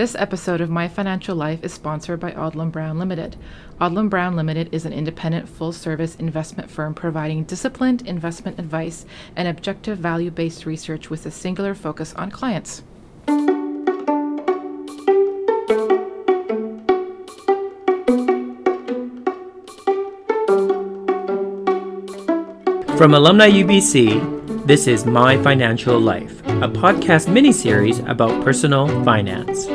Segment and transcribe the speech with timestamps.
[0.00, 3.36] This episode of My Financial Life is sponsored by Odlum Brown Limited.
[3.82, 9.04] Odlum Brown Limited is an independent full service investment firm providing disciplined investment advice
[9.36, 12.82] and objective value based research with a singular focus on clients.
[22.96, 29.68] From Alumni UBC, this is My Financial Life, a podcast mini series about personal finance.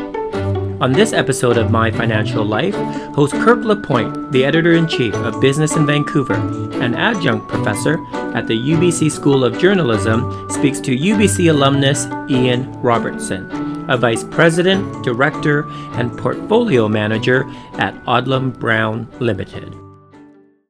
[0.85, 2.75] On this episode of My Financial Life,
[3.15, 7.97] host Kirk LaPointe, the editor in chief of Business in Vancouver and adjunct professor
[8.35, 15.03] at the UBC School of Journalism, speaks to UBC alumnus Ian Robertson, a vice president,
[15.03, 19.75] director, and portfolio manager at Odlum Brown Limited.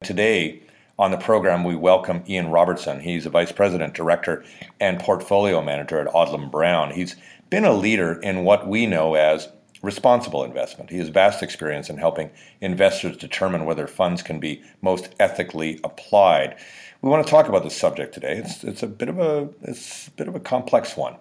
[0.01, 0.63] Today,
[0.97, 3.01] on the program, we welcome Ian Robertson.
[3.01, 4.45] He's a vice president, director,
[4.79, 6.91] and portfolio manager at Odlum Brown.
[6.91, 7.17] He's
[7.49, 9.49] been a leader in what we know as
[9.85, 10.89] responsible investment.
[10.89, 16.57] He has vast experience in helping investors determine whether funds can be most ethically applied.
[17.01, 18.37] We want to talk about this subject today.
[18.37, 21.15] It's, it's a bit of a it's a bit of a complex one,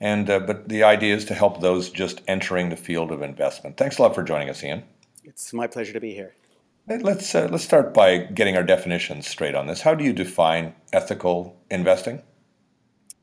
[0.00, 3.76] and uh, but the idea is to help those just entering the field of investment.
[3.76, 4.84] Thanks a lot for joining us, Ian.
[5.24, 6.34] It's my pleasure to be here.
[6.86, 9.80] Let's uh, let's start by getting our definitions straight on this.
[9.80, 12.22] How do you define ethical investing?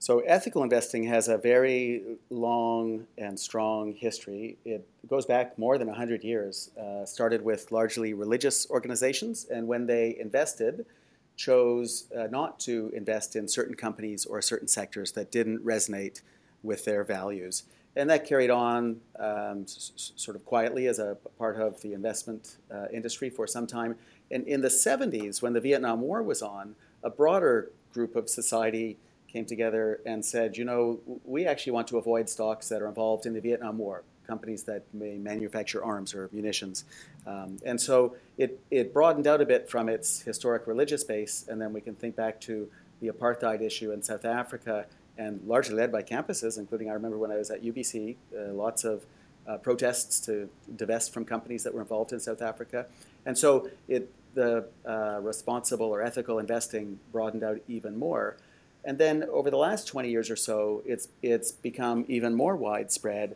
[0.01, 4.57] So, ethical investing has a very long and strong history.
[4.65, 6.71] It goes back more than 100 years.
[6.75, 10.87] Uh, started with largely religious organizations, and when they invested,
[11.35, 16.21] chose uh, not to invest in certain companies or certain sectors that didn't resonate
[16.63, 21.57] with their values and that carried on um, s- sort of quietly as a part
[21.57, 23.95] of the investment uh, industry for some time.
[24.31, 28.97] And in the 70s, when the Vietnam War was on, a broader group of society
[29.31, 33.25] came together and said, you know, we actually want to avoid stocks that are involved
[33.25, 36.85] in the Vietnam War, companies that may manufacture arms or munitions.
[37.25, 41.61] Um, and so it, it broadened out a bit from its historic religious base, and
[41.61, 44.85] then we can think back to the apartheid issue in South Africa
[45.17, 48.83] and largely led by campuses, including I remember when I was at UBC, uh, lots
[48.83, 49.05] of
[49.47, 52.85] uh, protests to divest from companies that were involved in South Africa.
[53.25, 58.37] And so it, the uh, responsible or ethical investing broadened out even more.
[58.83, 63.35] And then over the last 20 years or so, it's, it's become even more widespread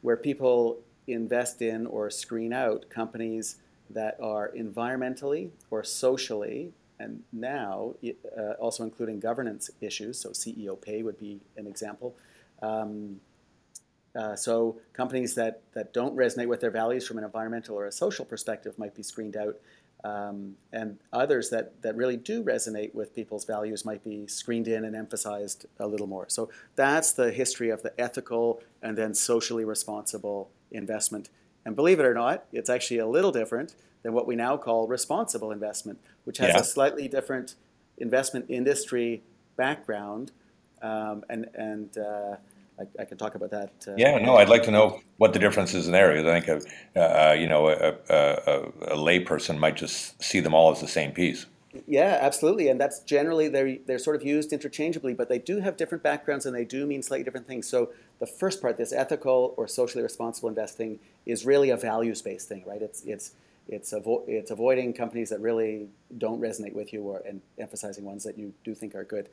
[0.00, 3.56] where people invest in or screen out companies
[3.90, 7.94] that are environmentally or socially and now
[8.36, 10.18] uh, also including governance issues.
[10.18, 12.14] So CEO pay would be an example.
[12.60, 13.20] Um,
[14.16, 17.92] uh, so companies that, that don't resonate with their values from an environmental or a
[17.92, 19.56] social perspective might be screened out.
[20.04, 24.84] Um, and others that, that really do resonate with people's values might be screened in
[24.84, 26.26] and emphasized a little more.
[26.28, 31.30] So that's the history of the ethical and then socially responsible investment.
[31.64, 34.86] And believe it or not, it's actually a little different than what we now call
[34.86, 36.60] responsible investment, which has yeah.
[36.60, 37.56] a slightly different
[37.98, 39.22] investment industry
[39.56, 40.30] background.
[40.80, 42.36] Um, and and uh,
[42.78, 43.72] I, I, can talk about that.
[43.86, 46.26] Uh, yeah, no, I'd like to know what the difference is in areas.
[46.26, 46.64] I think
[46.96, 50.88] a, uh, you know a, a, a layperson might just see them all as the
[50.88, 51.46] same piece.
[51.86, 55.76] Yeah, absolutely, and that's generally they're they're sort of used interchangeably, but they do have
[55.76, 57.68] different backgrounds and they do mean slightly different things.
[57.68, 57.90] So
[58.20, 62.64] the first part, this ethical or socially responsible investing, is really a values based thing,
[62.66, 62.80] right?
[62.80, 63.32] It's it's
[63.68, 68.24] it's, avo- it's avoiding companies that really don't resonate with you or, and emphasizing ones
[68.24, 69.28] that you do think are good,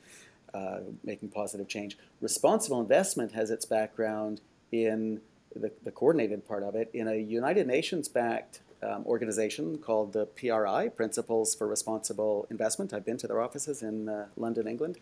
[0.55, 1.97] uh, making positive change.
[2.21, 5.21] Responsible investment has its background in
[5.55, 10.25] the, the coordinated part of it in a United Nations backed um, organization called the
[10.25, 12.93] PRI, Principles for Responsible Investment.
[12.93, 14.97] I've been to their offices in uh, London, England.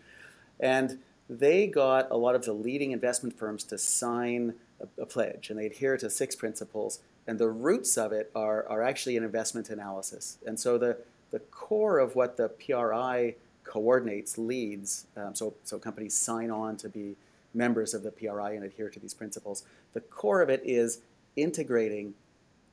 [0.58, 0.98] And
[1.28, 5.58] they got a lot of the leading investment firms to sign a, a pledge, and
[5.58, 9.70] they adhere to six principles and the roots of it are, are actually an investment
[9.70, 10.38] analysis.
[10.46, 10.98] And so the,
[11.30, 16.88] the core of what the PRI coordinates, leads, um, so, so companies sign on to
[16.88, 17.16] be
[17.52, 19.64] members of the PRI and adhere to these principles.
[19.92, 21.00] The core of it is
[21.36, 22.14] integrating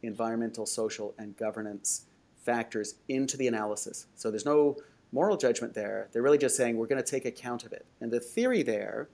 [0.04, 2.06] environmental, social, and governance
[2.44, 4.08] factors into the analysis.
[4.16, 4.78] So there's no
[5.12, 6.08] moral judgment there.
[6.12, 7.86] They're really just saying we're going to take account of it.
[8.00, 9.08] And the theory there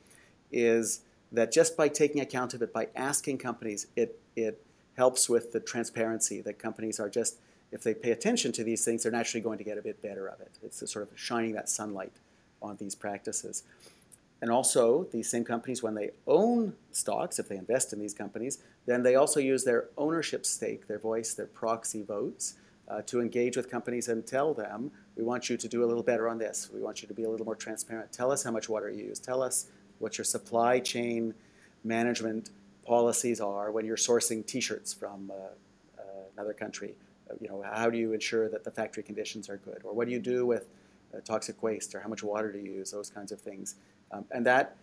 [0.51, 1.01] is
[1.31, 4.63] that just by taking account of it, by asking companies, it, it
[4.95, 7.37] helps with the transparency that companies are just,
[7.71, 10.27] if they pay attention to these things, they're naturally going to get a bit better
[10.27, 10.51] of it.
[10.63, 12.13] It's sort of shining that sunlight
[12.61, 13.63] on these practices.
[14.41, 18.59] And also, these same companies, when they own stocks, if they invest in these companies,
[18.85, 22.55] then they also use their ownership stake, their voice, their proxy votes,
[22.87, 26.03] uh, to engage with companies and tell them, we want you to do a little
[26.03, 26.69] better on this.
[26.73, 28.13] We want you to be a little more transparent.
[28.13, 29.19] Tell us how much water you use.
[29.19, 29.67] Tell us
[29.99, 31.33] what your supply chain
[31.83, 32.51] management
[32.85, 35.33] policies are when you're sourcing T-shirts from uh,
[35.99, 36.01] uh,
[36.35, 36.95] another country.
[37.39, 40.13] You know, how do you ensure that the factory conditions are good, or what do
[40.13, 40.69] you do with
[41.13, 42.91] uh, toxic waste, or how much water do you use?
[42.91, 43.75] Those kinds of things,
[44.11, 44.77] um, and that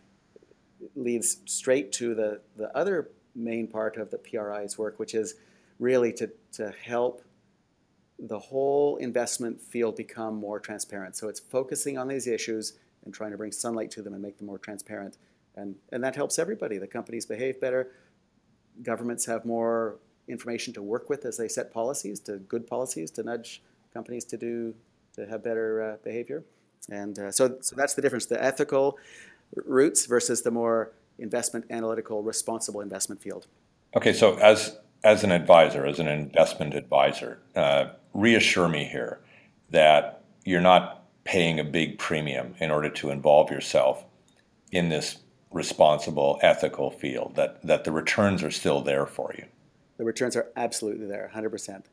[0.94, 5.34] leads straight to the the other main part of the PRI's work, which is
[5.78, 7.22] really to to help
[8.18, 11.16] the whole investment field become more transparent.
[11.16, 12.74] So it's focusing on these issues
[13.04, 15.18] and trying to bring sunlight to them and make them more transparent.
[15.56, 16.78] And, and that helps everybody.
[16.78, 17.90] The companies behave better.
[18.82, 19.96] Governments have more
[20.28, 23.62] information to work with as they set policies, to good policies, to nudge
[23.92, 24.74] companies to do
[25.14, 26.42] to have better uh, behavior.
[26.90, 28.98] And uh, so, so that's the difference: the ethical
[29.54, 33.46] roots versus the more investment analytical, responsible investment field.
[33.96, 39.20] Okay, so as as an advisor, as an investment advisor, uh, reassure me here
[39.70, 44.04] that you're not paying a big premium in order to involve yourself
[44.72, 45.18] in this
[45.50, 49.44] responsible, ethical field, that, that the returns are still there for you.
[49.96, 51.84] The returns are absolutely there, 100%.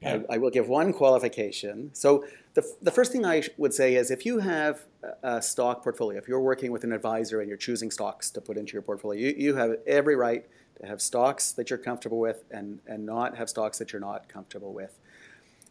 [0.00, 0.18] Yeah.
[0.28, 1.90] I, I, will give one qualification.
[1.92, 2.24] So,
[2.54, 4.80] the, the first thing I would say is if you have
[5.22, 8.56] a stock portfolio, if you're working with an advisor and you're choosing stocks to put
[8.56, 10.44] into your portfolio, you, you have every right
[10.80, 14.28] to have stocks that you're comfortable with and, and not have stocks that you're not
[14.28, 14.98] comfortable with.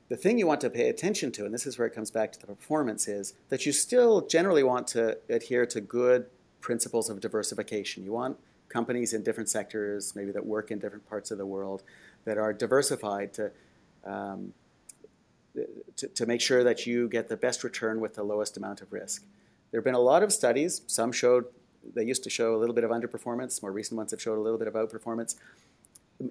[0.09, 2.31] The thing you want to pay attention to, and this is where it comes back
[2.33, 6.25] to the performance, is that you still generally want to adhere to good
[6.59, 8.03] principles of diversification.
[8.03, 8.38] You want
[8.71, 11.83] companies in different sectors, maybe that work in different parts of the world,
[12.25, 13.51] that are diversified to,
[14.06, 14.53] um,
[15.97, 18.91] to, to, make sure that you get the best return with the lowest amount of
[18.94, 19.23] risk.
[19.71, 20.81] There have been a lot of studies.
[20.88, 21.45] Some showed,
[21.95, 23.62] they used to show a little bit of underperformance.
[23.62, 25.35] More recent ones have showed a little bit of outperformance.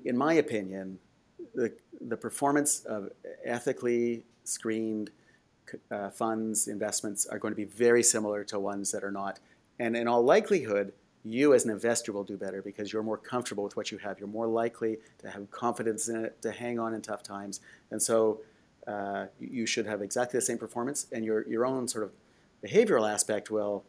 [0.05, 0.99] In my opinion,
[1.55, 3.11] the, the performance of
[3.45, 5.11] ethically screened
[5.91, 9.39] uh, funds, investments are going to be very similar to ones that are not.
[9.79, 10.93] And in all likelihood,
[11.25, 14.19] you as an investor will do better because you're more comfortable with what you have.
[14.19, 17.61] You're more likely to have confidence in it, to hang on in tough times.
[17.91, 18.41] And so
[18.87, 22.13] uh, you should have exactly the same performance, and your, your own sort of
[22.65, 23.85] behavioral aspect will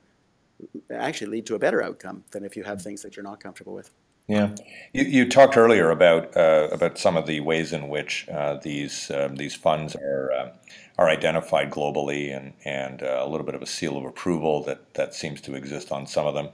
[0.94, 3.74] actually lead to a better outcome than if you have things that you're not comfortable
[3.74, 3.92] with.
[4.28, 4.56] Yeah,
[4.94, 9.12] you, you talked earlier about uh, about some of the ways in which uh, these
[9.12, 10.50] um, these funds are uh,
[10.98, 14.94] are identified globally, and and uh, a little bit of a seal of approval that
[14.94, 16.50] that seems to exist on some of them.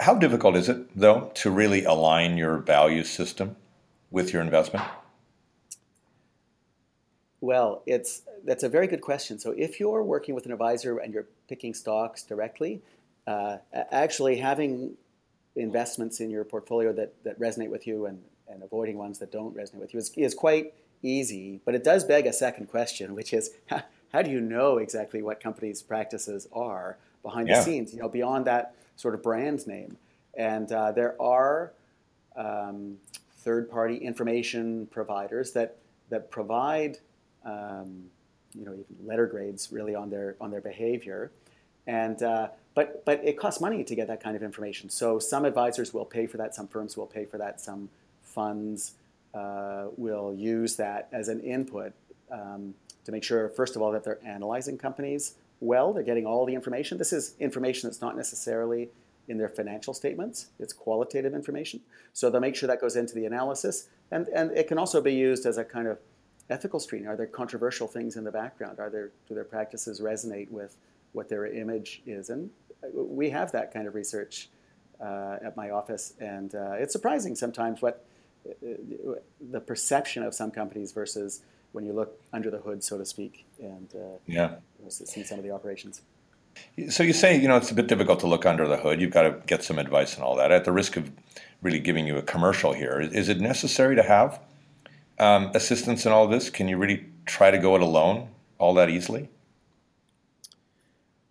[0.00, 3.56] How difficult is it, though, to really align your value system
[4.10, 4.84] with your investment?
[7.40, 9.38] Well, it's that's a very good question.
[9.38, 12.82] So, if you're working with an advisor and you're picking stocks directly,
[13.26, 14.96] uh, actually having
[15.56, 19.56] investments in your portfolio that, that resonate with you and, and avoiding ones that don't
[19.56, 21.60] resonate with you is, is quite easy.
[21.64, 23.82] But it does beg a second question, which is how,
[24.12, 27.58] how do you know exactly what companies' practices are behind yeah.
[27.58, 29.96] the scenes, you know, beyond that sort of brand name?
[30.36, 31.72] And uh, there are
[32.36, 32.96] um,
[33.38, 35.76] third-party information providers that,
[36.10, 36.98] that provide
[37.44, 38.04] um,
[38.54, 41.30] you know, even letter grades really on their, on their behavior.
[41.86, 44.90] And uh, but, but it costs money to get that kind of information.
[44.90, 47.88] So some advisors will pay for that, some firms will pay for that, some
[48.22, 48.94] funds
[49.34, 51.92] uh, will use that as an input
[52.30, 52.74] um,
[53.04, 56.54] to make sure, first of all, that they're analyzing companies well, they're getting all the
[56.54, 56.98] information.
[56.98, 58.90] This is information that's not necessarily
[59.28, 60.48] in their financial statements.
[60.58, 61.80] It's qualitative information.
[62.12, 63.88] So they'll make sure that goes into the analysis.
[64.10, 65.98] And, and it can also be used as a kind of
[66.50, 67.06] ethical screen.
[67.06, 68.78] Are there controversial things in the background?
[68.78, 70.76] Are there, do their practices resonate with
[71.12, 72.28] what their image is?
[72.28, 72.50] And
[72.92, 74.50] we have that kind of research
[75.00, 78.04] uh, at my office, and uh, it's surprising sometimes what
[78.46, 79.14] uh,
[79.50, 81.42] the perception of some companies versus
[81.74, 84.54] when you look under the hood, so to speak, and uh, yeah,
[84.88, 86.02] see some of the operations.
[86.88, 89.00] So you say you know it's a bit difficult to look under the hood.
[89.00, 90.52] You've got to get some advice and all that.
[90.52, 91.10] At the risk of
[91.62, 94.40] really giving you a commercial here, is it necessary to have
[95.18, 96.48] um, assistance in all this?
[96.48, 98.28] Can you really try to go it alone
[98.58, 99.28] all that easily?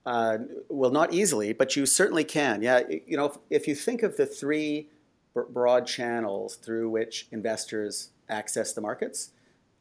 [0.05, 2.61] Uh, well, not easily, but you certainly can.
[2.61, 4.89] Yeah, you know, if, if you think of the three
[5.33, 9.31] broad channels through which investors access the markets,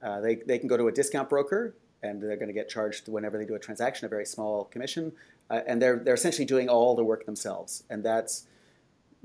[0.02, 3.08] uh, they, they can go to a discount broker, and they're going to get charged
[3.08, 5.12] whenever they do a transaction a very small commission,
[5.50, 8.46] uh, and they're they're essentially doing all the work themselves, and that's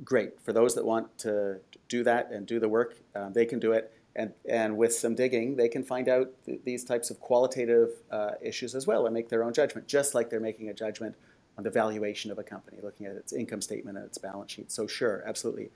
[0.03, 2.97] great for those that want to do that and do the work.
[3.15, 3.93] Uh, they can do it.
[4.15, 8.31] And, and with some digging, they can find out th- these types of qualitative uh,
[8.41, 11.15] issues as well and make their own judgment, just like they're making a judgment
[11.55, 14.71] on the valuation of a company, looking at its income statement and its balance sheet.
[14.71, 15.69] So, sure, absolutely.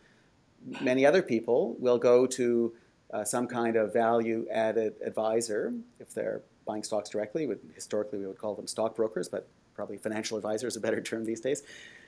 [0.81, 2.73] Many other people will go to
[3.13, 7.47] uh, some kind of value added advisor if they're buying stocks directly.
[7.47, 11.25] Would, historically, we would call them stockbrokers, but probably financial advisor is a better term
[11.25, 11.63] these days.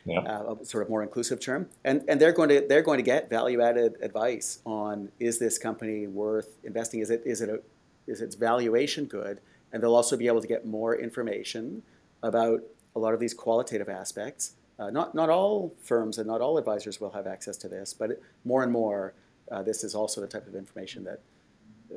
[0.05, 0.19] yeah.
[0.19, 3.03] uh, a sort of more inclusive term, and and they're going to they're going to
[3.03, 6.99] get value added advice on is this company worth investing?
[6.99, 7.61] Is it is it a
[8.07, 9.39] is its valuation good?
[9.71, 11.81] And they'll also be able to get more information
[12.21, 12.61] about
[12.95, 14.53] a lot of these qualitative aspects.
[14.77, 18.21] Uh, not not all firms and not all advisors will have access to this, but
[18.43, 19.13] more and more,
[19.61, 21.21] this is also the type of information that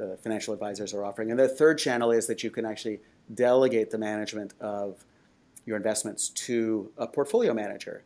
[0.01, 1.31] uh, financial advisors are offering.
[1.31, 3.01] And the third channel is that you can actually
[3.33, 5.05] delegate the management of
[5.65, 8.05] your investments to a portfolio manager.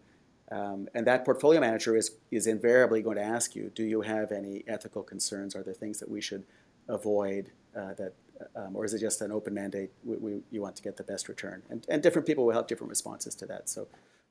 [0.50, 4.32] Um, and that portfolio manager is, is invariably going to ask you, do you have
[4.32, 5.54] any ethical concerns?
[5.54, 6.44] Are there things that we should
[6.88, 8.14] avoid uh, that,
[8.56, 9.90] um, or is it just an open mandate?
[10.04, 12.66] We, we, you want to get the best return, and, and different people will have
[12.66, 13.68] different responses to that.
[13.68, 13.86] So,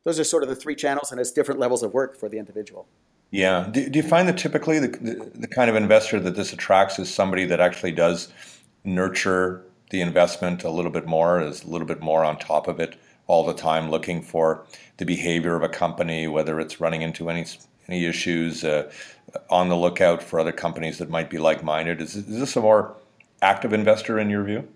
[0.05, 2.37] those are sort of the three channels, and it's different levels of work for the
[2.37, 2.87] individual.
[3.31, 3.67] Yeah.
[3.71, 6.97] Do, do you find that typically the, the, the kind of investor that this attracts
[6.99, 8.29] is somebody that actually does
[8.83, 12.79] nurture the investment a little bit more, is a little bit more on top of
[12.79, 12.95] it
[13.27, 14.65] all the time, looking for
[14.97, 17.45] the behavior of a company, whether it's running into any
[17.87, 18.91] any issues, uh,
[19.49, 22.01] on the lookout for other companies that might be like-minded.
[22.01, 22.95] Is, is this a more
[23.41, 24.67] active investor in your view?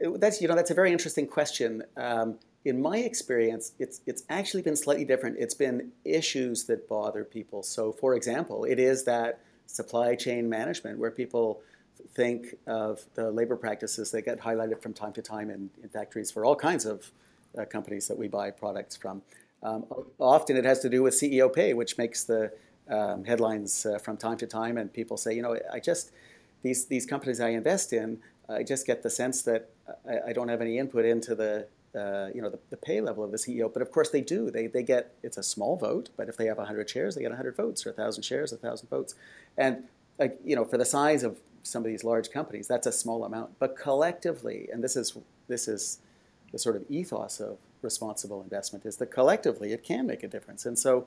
[0.00, 1.82] That's you know that's a very interesting question.
[1.96, 5.38] Um, in my experience, it's it's actually been slightly different.
[5.38, 7.62] It's been issues that bother people.
[7.62, 11.62] So, for example, it is that supply chain management where people
[12.14, 16.30] think of the labor practices that get highlighted from time to time in, in factories
[16.30, 17.10] for all kinds of
[17.56, 19.22] uh, companies that we buy products from.
[19.62, 19.84] Um,
[20.18, 22.52] often it has to do with CEO pay, which makes the
[22.88, 26.10] um, headlines uh, from time to time, and people say, you know, I just
[26.62, 28.18] these these companies I invest in,
[28.50, 29.70] I just get the sense that
[30.06, 33.24] I, I don't have any input into the uh, you know the, the, pay level
[33.24, 33.72] of the CEO.
[33.72, 34.50] But of course they do.
[34.50, 37.30] They they get it's a small vote, but if they have 100 shares, they get
[37.30, 39.14] 100 votes, or 1,000 shares, 1,000 votes,
[39.56, 39.84] and
[40.18, 43.24] like you know for the size of some of these large companies, that's a small
[43.24, 43.58] amount.
[43.58, 45.16] But collectively, and this is
[45.48, 45.98] this is
[46.52, 50.66] the sort of ethos of responsible investment is that collectively it can make a difference.
[50.66, 51.06] And so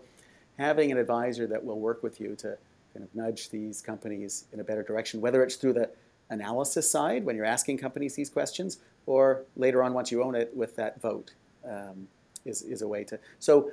[0.57, 2.57] having an advisor that will work with you to
[2.93, 5.89] kind of nudge these companies in a better direction, whether it's through the
[6.29, 10.55] analysis side when you're asking companies these questions, or later on once you own it
[10.55, 11.33] with that vote,
[11.69, 12.07] um,
[12.45, 13.19] is, is a way to.
[13.39, 13.71] So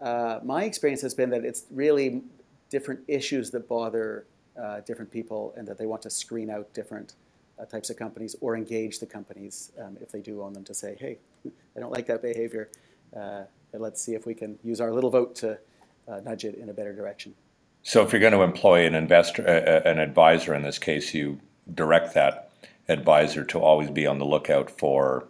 [0.00, 2.22] uh, my experience has been that it's really
[2.70, 4.26] different issues that bother
[4.60, 7.14] uh, different people and that they want to screen out different
[7.58, 10.74] uh, types of companies or engage the companies um, if they do own them to
[10.74, 11.18] say, hey,
[11.76, 12.68] I don't like that behavior.
[13.16, 13.42] Uh,
[13.72, 15.58] let's see if we can use our little vote to
[16.08, 17.34] uh, nudge it in a better direction.
[17.84, 21.40] So, if you're going to employ an investor, an advisor in this case, you
[21.74, 22.50] direct that
[22.88, 25.26] advisor to always be on the lookout for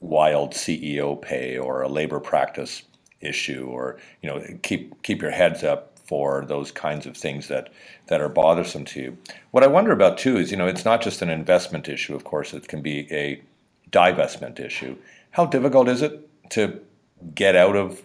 [0.00, 2.82] wild CEO pay or a labor practice
[3.20, 7.72] issue, or you know, keep keep your heads up for those kinds of things that
[8.08, 9.18] that are bothersome to you.
[9.50, 12.14] What I wonder about too is, you know, it's not just an investment issue.
[12.14, 13.42] Of course, it can be a
[13.90, 14.96] divestment issue.
[15.30, 16.80] How difficult is it to
[17.34, 18.02] get out of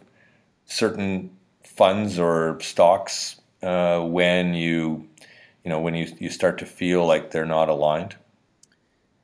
[0.65, 1.31] certain
[1.63, 5.08] funds or stocks uh, when you
[5.63, 8.15] you know when you, you start to feel like they're not aligned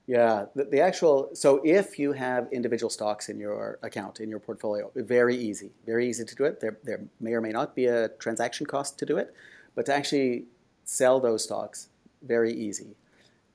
[0.08, 4.40] yeah the, the, actual so if you have individual stocks in your account in your
[4.40, 7.86] portfolio very easy very easy to do it there, there may or may not be
[7.86, 9.34] a transaction cost to do it
[9.76, 10.46] but to actually
[10.84, 11.90] sell those stocks
[12.22, 12.96] very easy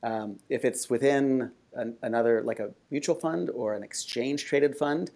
[0.03, 5.11] um, if it's within an, another like a mutual fund or an exchange traded fund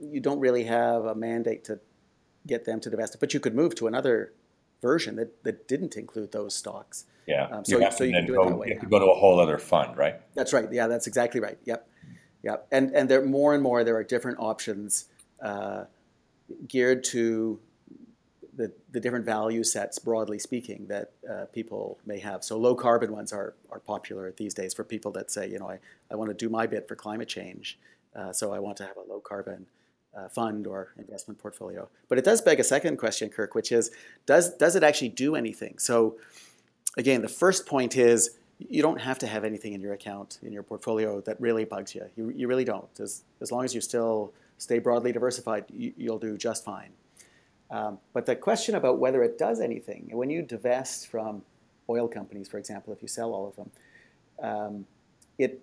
[0.00, 1.80] you don't really have a mandate to
[2.46, 3.20] get them to divest it.
[3.20, 4.32] But you could move to another
[4.82, 7.06] version that, that didn't include those stocks.
[7.26, 7.46] Yeah.
[7.46, 8.66] Um, so you, so you can do go, it that way.
[8.68, 10.20] You have to go to a whole other fund, right?
[10.34, 10.70] That's right.
[10.70, 11.56] Yeah, that's exactly right.
[11.64, 11.88] Yep.
[12.42, 12.66] Yep.
[12.72, 15.06] And and there more and more there are different options
[15.40, 15.84] uh,
[16.66, 17.60] geared to
[18.54, 22.44] the, the different value sets, broadly speaking, that uh, people may have.
[22.44, 25.70] So low carbon ones are, are popular these days for people that say, you know,
[25.70, 25.78] I,
[26.10, 27.78] I want to do my bit for climate change.
[28.14, 29.66] Uh, so I want to have a low carbon
[30.16, 31.88] uh, fund or investment portfolio.
[32.08, 33.90] But it does beg a second question, Kirk, which is
[34.26, 35.78] does, does it actually do anything?
[35.78, 36.16] So,
[36.96, 40.52] again, the first point is you don't have to have anything in your account, in
[40.52, 42.04] your portfolio that really bugs you.
[42.16, 42.88] You, you really don't.
[43.00, 46.90] As, as long as you still stay broadly diversified, you, will do just fine.
[47.70, 51.42] Um, but the question about whether it does anything, when you divest from
[51.88, 53.70] oil companies, for example, if you sell all of them,
[54.42, 54.86] um,
[55.38, 55.62] it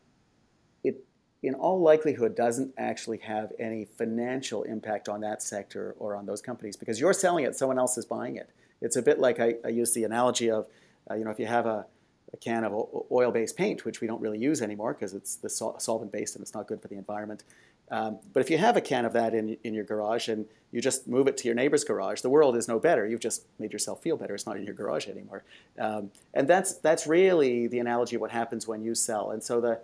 [1.41, 6.41] in all likelihood doesn't actually have any financial impact on that sector or on those
[6.41, 8.50] companies because you're selling it, someone else is buying it.
[8.81, 10.67] It's a bit like I, I use the analogy of,
[11.10, 11.86] uh, you know, if you have a,
[12.34, 15.79] a can of oil-based paint, which we don't really use anymore because it's the sol-
[15.79, 17.43] solvent-based and it's not good for the environment.
[17.91, 20.79] Um, but if you have a can of that in, in your garage and you
[20.79, 23.08] just move it to your neighbor's garage, the world is no better.
[23.08, 24.36] You've just made yourself feel better.
[24.36, 25.43] It's not in your garage anymore.
[25.79, 29.31] Um, and that's, that's really the analogy of what happens when you sell.
[29.31, 29.79] And so the,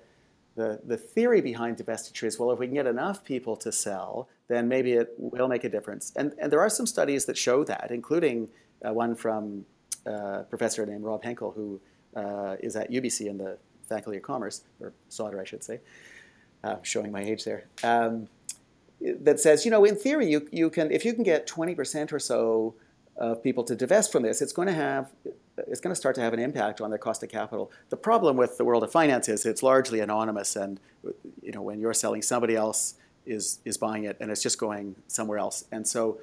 [0.55, 4.29] the, the theory behind divestiture is well, if we can get enough people to sell,
[4.47, 6.13] then maybe it will make a difference.
[6.15, 8.49] And, and there are some studies that show that, including
[8.85, 9.65] uh, one from
[10.07, 11.81] uh, a professor named Rob Heinkel, who
[12.15, 13.57] uh, is at UBC in the
[13.87, 15.81] Faculty of Commerce, or Sauder, I should say,
[16.63, 18.27] uh, showing my age there, um,
[19.01, 22.19] that says, you know, in theory, you, you can, if you can get 20% or
[22.19, 22.75] so
[23.17, 25.09] of people to divest from this, it's going to have
[25.57, 27.71] it's going to start to have an impact on their cost of capital.
[27.89, 30.79] The problem with the world of finance is it's largely anonymous, and
[31.41, 32.95] you know when you're selling, somebody else
[33.25, 35.65] is is buying it, and it's just going somewhere else.
[35.71, 36.19] And so,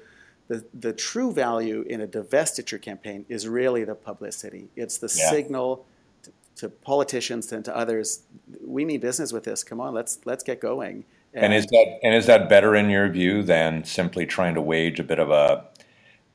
[0.47, 4.69] the the true value in a divestiture campaign is really the publicity.
[4.75, 5.31] It's the yeah.
[5.31, 5.85] signal
[6.23, 8.21] to, to, politicians and to others.
[8.63, 9.63] We mean business with this.
[9.63, 11.05] Come on, let's let's get going.
[11.33, 14.61] And, and is that and is that better in your view than simply trying to
[14.61, 15.65] wage a bit of a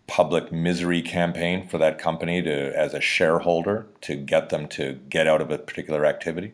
[0.09, 5.29] public misery campaign for that company to as a shareholder to get them to get
[5.29, 6.53] out of a particular activity?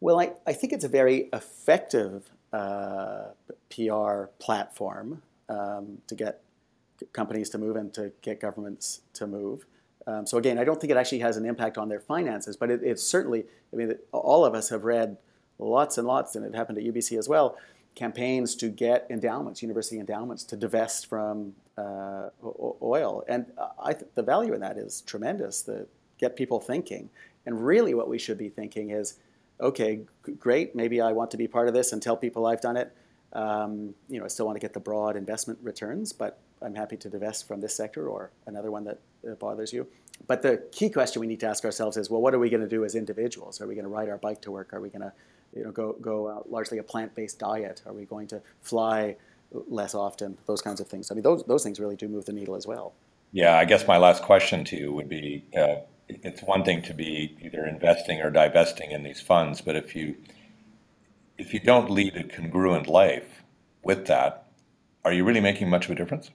[0.00, 3.28] Well, I, I think it's a very effective uh,
[3.70, 6.42] PR platform um, to get
[7.12, 9.64] companies to move and to get governments to move.
[10.06, 12.70] Um, so again, I don't think it actually has an impact on their finances, but
[12.70, 13.44] it, it's certainly.
[13.72, 15.16] I mean, all of us have read
[15.58, 17.56] lots and lots, and it happened at UBC as well
[17.94, 22.30] campaigns to get endowments, university endowments, to divest from uh,
[22.82, 23.24] oil.
[23.28, 23.46] And
[23.82, 25.86] I think the value in that is tremendous, to
[26.18, 27.10] get people thinking.
[27.46, 29.18] And really, what we should be thinking is
[29.60, 30.00] okay,
[30.38, 32.92] great, maybe I want to be part of this and tell people I've done it.
[33.32, 36.96] Um, you know, I still want to get the broad investment returns, but I'm happy
[36.96, 38.98] to divest from this sector or another one that
[39.38, 39.86] bothers you.
[40.26, 42.62] But the key question we need to ask ourselves is well, what are we going
[42.62, 43.60] to do as individuals?
[43.60, 44.72] Are we going to ride our bike to work?
[44.72, 45.12] Are we going to
[45.54, 47.82] you know, go, go uh, largely a plant-based diet?
[47.86, 49.16] Are we going to fly
[49.52, 50.38] less often?
[50.46, 51.10] Those kinds of things.
[51.10, 52.92] I mean, those, those things really do move the needle as well.
[53.32, 55.76] Yeah, I guess my last question to you would be, uh,
[56.08, 60.16] it's one thing to be either investing or divesting in these funds, but if you
[61.36, 63.42] if you don't lead a congruent life
[63.82, 64.46] with that,
[65.04, 66.30] are you really making much of a difference?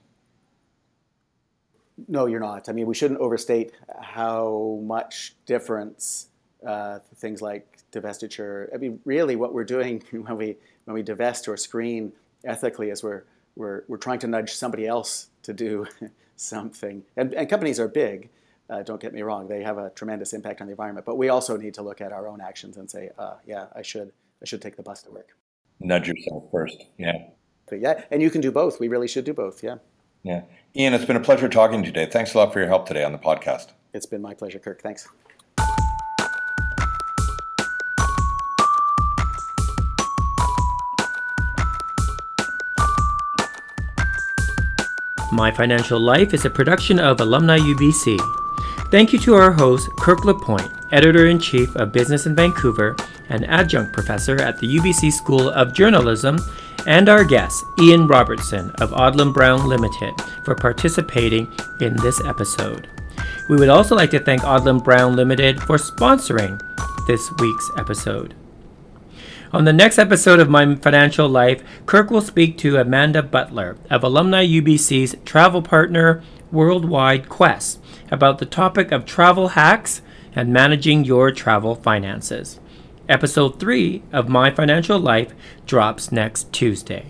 [2.07, 2.69] No, you're not.
[2.69, 3.71] I mean, we shouldn't overstate
[4.01, 6.28] how much difference
[6.65, 8.73] uh, things like divestiture.
[8.73, 12.11] I mean, really, what we're doing when we when we divest or screen
[12.45, 13.23] ethically is we're
[13.55, 15.85] we're we're trying to nudge somebody else to do
[16.35, 17.03] something.
[17.17, 18.29] And, and companies are big.
[18.69, 21.05] Uh, don't get me wrong; they have a tremendous impact on the environment.
[21.05, 23.81] But we also need to look at our own actions and say, uh, "Yeah, I
[23.81, 25.35] should I should take the bus to work."
[25.79, 26.85] Nudge yourself first.
[26.97, 27.13] Yeah.
[27.67, 28.79] But yeah, and you can do both.
[28.79, 29.63] We really should do both.
[29.63, 29.77] Yeah.
[30.23, 30.41] Yeah.
[30.75, 32.11] Ian, it's been a pleasure talking to you today.
[32.11, 33.69] Thanks a lot for your help today on the podcast.
[33.93, 34.81] It's been my pleasure, Kirk.
[34.81, 35.07] Thanks.
[45.39, 48.19] My Financial Life is a production of Alumni UBC.
[48.91, 52.93] Thank you to our host, Kirk LaPointe, Editor in Chief of Business in Vancouver
[53.29, 56.39] and Adjunct Professor at the UBC School of Journalism,
[56.85, 61.49] and our guest, Ian Robertson of Odlum Brown Limited, for participating
[61.79, 62.89] in this episode.
[63.47, 66.59] We would also like to thank Odlum Brown Limited for sponsoring
[67.07, 68.35] this week's episode.
[69.51, 74.03] On the next episode of My Financial Life, Kirk will speak to Amanda Butler of
[74.03, 77.79] Alumni UBC's travel partner Worldwide Quest
[78.11, 80.03] about the topic of travel hacks
[80.35, 82.59] and managing your travel finances.
[83.07, 85.33] Episode 3 of My Financial Life
[85.65, 87.07] drops next Tuesday.